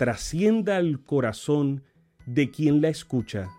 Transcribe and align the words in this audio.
trascienda 0.00 0.78
al 0.78 1.04
corazón 1.04 1.84
de 2.24 2.50
quien 2.50 2.80
la 2.80 2.88
escucha, 2.88 3.50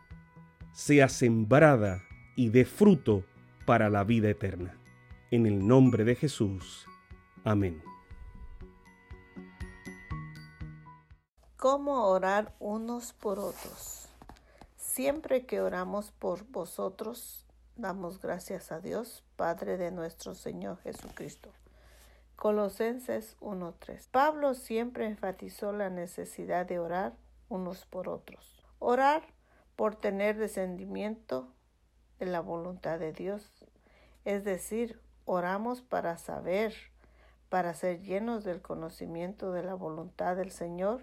sea 0.74 1.08
sembrada 1.08 2.02
y 2.36 2.50
dé 2.50 2.66
fruto 2.66 3.24
para 3.68 3.92
la 3.92 4.04
vida 4.04 4.28
eterna. 4.28 4.76
En 5.30 5.46
el 5.46 5.68
nombre 5.68 6.04
de 6.04 6.16
Jesús. 6.16 6.88
Amén. 7.44 7.84
¿Cómo 11.58 12.08
orar 12.08 12.56
unos 12.58 13.14
por 13.14 13.38
otros? 13.38 14.10
Siempre 14.78 15.46
que 15.46 15.62
oramos 15.62 16.10
por 16.10 16.48
vosotros, 16.48 17.46
damos 17.76 18.20
gracias 18.20 18.72
a 18.72 18.80
Dios, 18.80 19.24
Padre 19.36 19.78
de 19.78 19.92
nuestro 19.92 20.34
Señor 20.34 20.80
Jesucristo. 20.80 21.52
Colosenses 22.42 23.38
1.3. 23.40 24.08
Pablo 24.10 24.56
siempre 24.56 25.06
enfatizó 25.06 25.74
la 25.74 25.92
necesidad 25.92 26.66
de 26.66 26.80
orar 26.80 27.14
unos 27.50 27.86
por 27.86 28.10
otros. 28.10 28.66
Orar 28.80 29.22
por 29.76 29.96
tener 29.96 30.40
descendimiento 30.40 31.54
de 32.18 32.26
la 32.26 32.40
voluntad 32.40 32.98
de 32.98 33.14
Dios. 33.14 33.64
Es 34.26 34.44
decir, 34.44 35.00
oramos 35.26 35.84
para 35.84 36.18
saber, 36.18 36.74
para 37.50 37.76
ser 37.76 38.02
llenos 38.02 38.44
del 38.44 38.64
conocimiento 38.64 39.52
de 39.52 39.62
la 39.62 39.76
voluntad 39.76 40.36
del 40.36 40.50
Señor, 40.50 41.02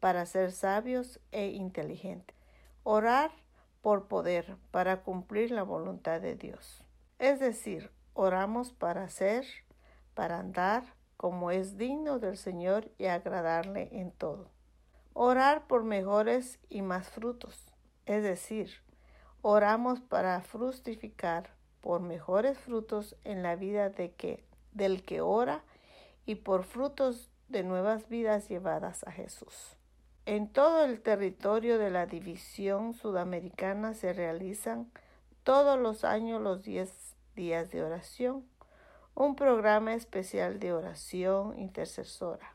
para 0.00 0.24
ser 0.24 0.52
sabios 0.52 1.20
e 1.32 1.48
inteligentes. 1.48 2.34
Orar 2.82 3.30
por 3.82 4.08
poder, 4.08 4.56
para 4.70 5.02
cumplir 5.02 5.50
la 5.50 5.64
voluntad 5.64 6.22
de 6.22 6.34
Dios. 6.34 6.82
Es 7.18 7.40
decir, 7.40 7.90
oramos 8.14 8.72
para 8.72 9.06
ser, 9.10 9.44
para 10.14 10.38
andar 10.38 10.84
como 11.16 11.50
es 11.50 11.76
digno 11.76 12.18
del 12.18 12.36
Señor 12.36 12.90
y 12.98 13.06
agradarle 13.06 13.88
en 13.92 14.10
todo. 14.10 14.50
Orar 15.14 15.66
por 15.66 15.84
mejores 15.84 16.58
y 16.68 16.82
más 16.82 17.08
frutos, 17.08 17.72
es 18.06 18.22
decir, 18.22 18.70
oramos 19.42 20.00
para 20.00 20.40
fructificar 20.40 21.50
por 21.80 22.00
mejores 22.00 22.58
frutos 22.58 23.16
en 23.24 23.42
la 23.42 23.56
vida 23.56 23.90
de 23.90 24.12
que, 24.12 24.44
del 24.72 25.04
que 25.04 25.20
ora 25.20 25.62
y 26.24 26.36
por 26.36 26.64
frutos 26.64 27.30
de 27.48 27.62
nuevas 27.62 28.08
vidas 28.08 28.48
llevadas 28.48 29.04
a 29.04 29.12
Jesús. 29.12 29.76
En 30.24 30.48
todo 30.48 30.84
el 30.84 31.02
territorio 31.02 31.78
de 31.78 31.90
la 31.90 32.06
división 32.06 32.94
sudamericana 32.94 33.92
se 33.94 34.12
realizan 34.12 34.90
todos 35.42 35.78
los 35.78 36.04
años 36.04 36.40
los 36.40 36.62
10 36.62 37.16
días 37.34 37.70
de 37.70 37.82
oración, 37.82 38.46
un 39.14 39.36
programa 39.36 39.94
especial 39.94 40.58
de 40.58 40.72
oración 40.72 41.58
intercesora. 41.58 42.54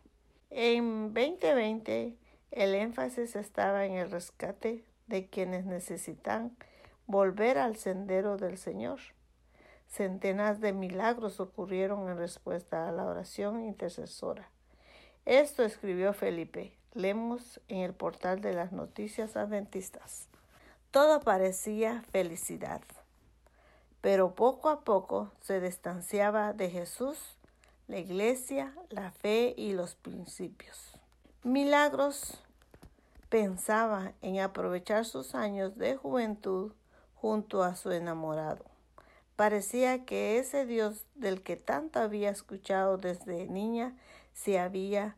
En 0.50 1.14
2020 1.14 2.16
el 2.52 2.76
énfasis 2.76 3.36
estaba 3.36 3.86
en 3.86 3.94
el 3.94 4.10
rescate 4.10 4.84
de 5.08 5.28
quienes 5.28 5.66
necesitan 5.66 6.56
volver 7.06 7.58
al 7.58 7.76
sendero 7.78 8.38
del 8.38 8.58
Señor. 8.58 9.00
Centenas 9.88 10.60
de 10.60 10.74
milagros 10.74 11.40
ocurrieron 11.40 12.10
en 12.10 12.18
respuesta 12.18 12.88
a 12.88 12.92
la 12.92 13.06
oración 13.06 13.64
intercesora. 13.64 14.50
Esto 15.26 15.64
escribió 15.64 16.14
Felipe. 16.14 16.74
Leemos 16.94 17.62
en 17.68 17.80
el 17.80 17.94
portal 17.94 18.42
de 18.42 18.54
las 18.54 18.72
noticias 18.72 19.38
adventistas. 19.38 20.28
Todo 20.92 21.22
parecía 21.22 22.04
felicidad, 22.12 22.82
pero 24.02 24.36
poco 24.36 24.70
a 24.70 24.82
poco 24.82 25.32
se 25.42 25.60
distanciaba 25.60 26.54
de 26.54 26.70
Jesús, 26.70 27.18
la 27.88 28.00
iglesia, 28.00 28.74
la 28.90 29.12
fe 29.12 29.54
y 29.58 29.74
los 29.74 29.96
principios. 29.96 30.94
Milagros 31.44 32.44
pensaba 33.30 34.14
en 34.22 34.40
aprovechar 34.40 35.06
sus 35.06 35.36
años 35.36 35.78
de 35.78 35.96
juventud 35.96 36.74
junto 37.16 37.64
a 37.64 37.76
su 37.76 37.92
enamorado. 37.92 38.66
Parecía 39.36 40.04
que 40.06 40.40
ese 40.40 40.66
Dios 40.66 41.06
del 41.16 41.42
que 41.44 41.56
tanto 41.58 42.00
había 42.00 42.30
escuchado 42.30 42.98
desde 42.98 43.48
niña 43.48 43.96
se 44.34 44.60
había 44.60 45.16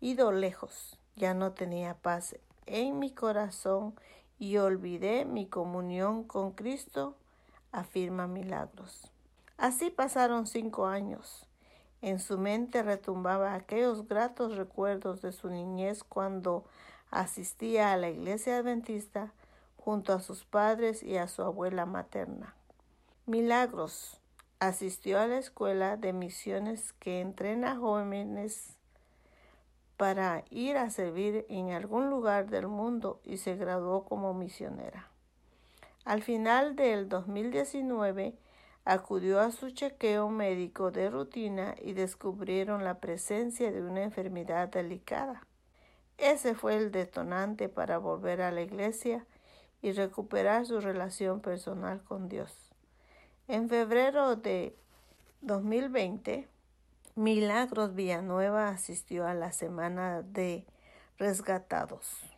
ido 0.00 0.32
lejos. 0.32 0.98
Ya 1.16 1.34
no 1.34 1.52
tenía 1.52 1.94
paz 1.94 2.36
en 2.66 2.98
mi 2.98 3.10
corazón 3.10 3.94
y 4.38 4.56
olvidé 4.56 5.24
mi 5.24 5.46
comunión 5.46 6.24
con 6.24 6.52
Cristo, 6.52 7.16
afirma 7.74 8.26
Milagros. 8.26 9.10
Así 9.58 9.90
pasaron 9.90 10.46
cinco 10.46 10.86
años. 10.86 11.46
En 12.00 12.18
su 12.18 12.38
mente 12.38 12.82
retumbaba 12.82 13.54
aquellos 13.54 14.06
gratos 14.06 14.56
recuerdos 14.56 15.22
de 15.22 15.32
su 15.32 15.48
niñez 15.48 16.04
cuando 16.04 16.64
asistía 17.10 17.92
a 17.92 17.96
la 17.96 18.10
iglesia 18.10 18.58
adventista 18.58 19.32
junto 19.76 20.12
a 20.12 20.20
sus 20.20 20.44
padres 20.44 21.02
y 21.02 21.16
a 21.16 21.28
su 21.28 21.42
abuela 21.42 21.86
materna. 21.86 22.54
Milagros. 23.26 24.20
Asistió 24.60 25.18
a 25.20 25.26
la 25.26 25.38
escuela 25.38 25.96
de 25.96 26.12
misiones 26.12 26.92
que 26.94 27.20
entrena 27.20 27.76
jóvenes 27.76 28.78
para 29.96 30.44
ir 30.48 30.76
a 30.76 30.90
servir 30.90 31.44
en 31.48 31.72
algún 31.72 32.08
lugar 32.08 32.48
del 32.48 32.68
mundo 32.68 33.20
y 33.24 33.38
se 33.38 33.56
graduó 33.56 34.04
como 34.04 34.32
misionera. 34.32 35.10
Al 36.04 36.22
final 36.22 36.76
del 36.76 37.08
2019 37.08 38.34
acudió 38.84 39.40
a 39.40 39.50
su 39.50 39.70
chequeo 39.70 40.28
médico 40.28 40.90
de 40.90 41.08
rutina 41.08 41.74
y 41.80 41.94
descubrieron 41.94 42.84
la 42.84 42.98
presencia 42.98 43.72
de 43.72 43.82
una 43.82 44.02
enfermedad 44.02 44.68
delicada. 44.68 45.46
Ese 46.18 46.54
fue 46.54 46.76
el 46.76 46.92
detonante 46.92 47.70
para 47.70 47.96
volver 47.96 48.42
a 48.42 48.52
la 48.52 48.60
iglesia 48.60 49.24
y 49.80 49.92
recuperar 49.92 50.66
su 50.66 50.78
relación 50.80 51.40
personal 51.40 52.02
con 52.04 52.28
Dios. 52.28 52.74
En 53.48 53.70
febrero 53.70 54.36
de 54.36 54.76
2020, 55.40 56.48
Milagros 57.14 57.94
Villanueva 57.94 58.68
asistió 58.68 59.26
a 59.26 59.32
la 59.32 59.52
semana 59.52 60.20
de 60.20 60.66
resgatados 61.16 62.33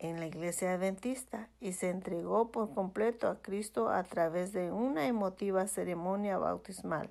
en 0.00 0.18
la 0.18 0.26
iglesia 0.26 0.72
adventista 0.72 1.48
y 1.60 1.74
se 1.74 1.90
entregó 1.90 2.50
por 2.50 2.74
completo 2.74 3.28
a 3.28 3.40
Cristo 3.40 3.90
a 3.90 4.02
través 4.02 4.52
de 4.52 4.72
una 4.72 5.06
emotiva 5.06 5.66
ceremonia 5.68 6.38
bautismal. 6.38 7.10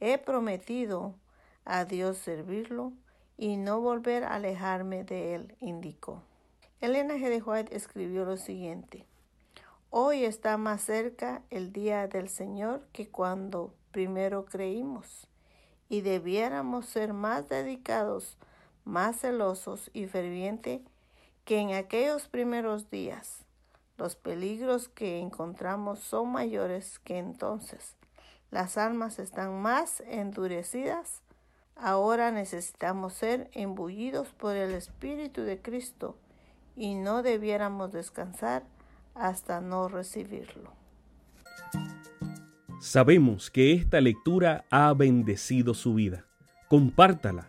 He 0.00 0.18
prometido 0.18 1.14
a 1.64 1.84
Dios 1.84 2.18
servirlo 2.18 2.92
y 3.38 3.56
no 3.56 3.80
volver 3.80 4.24
a 4.24 4.34
alejarme 4.34 5.04
de 5.04 5.36
él, 5.36 5.56
indicó. 5.60 6.22
Elena 6.80 7.14
G. 7.14 7.28
de 7.28 7.40
White 7.40 7.74
escribió 7.74 8.24
lo 8.24 8.36
siguiente. 8.36 9.06
Hoy 9.90 10.24
está 10.24 10.58
más 10.58 10.82
cerca 10.82 11.42
el 11.50 11.72
día 11.72 12.08
del 12.08 12.28
Señor 12.28 12.86
que 12.92 13.08
cuando 13.08 13.72
primero 13.92 14.44
creímos, 14.44 15.28
y 15.88 16.00
debiéramos 16.00 16.86
ser 16.86 17.12
más 17.12 17.48
dedicados, 17.48 18.36
más 18.84 19.20
celosos 19.20 19.90
y 19.94 20.06
fervientes 20.06 20.80
que 21.46 21.58
en 21.60 21.72
aquellos 21.72 22.28
primeros 22.28 22.90
días. 22.90 23.46
Los 23.96 24.14
peligros 24.14 24.90
que 24.90 25.20
encontramos 25.20 26.00
son 26.00 26.30
mayores 26.30 26.98
que 26.98 27.16
entonces. 27.16 27.96
Las 28.50 28.76
almas 28.76 29.18
están 29.18 29.62
más 29.62 30.02
endurecidas 30.02 31.22
Ahora 31.76 32.30
necesitamos 32.30 33.12
ser 33.12 33.50
embullidos 33.52 34.28
por 34.28 34.56
el 34.56 34.72
Espíritu 34.72 35.42
de 35.42 35.60
Cristo 35.60 36.16
y 36.74 36.94
no 36.94 37.22
debiéramos 37.22 37.92
descansar 37.92 38.64
hasta 39.14 39.60
no 39.60 39.88
recibirlo. 39.88 40.72
Sabemos 42.80 43.50
que 43.50 43.74
esta 43.74 44.00
lectura 44.00 44.64
ha 44.70 44.92
bendecido 44.94 45.74
su 45.74 45.94
vida. 45.94 46.24
Compártala, 46.68 47.48